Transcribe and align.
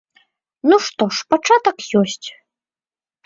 Ну 0.69 0.75
што 0.85 1.03
ж, 1.17 1.27
пачатак 1.33 1.77
ёсць! 2.01 2.27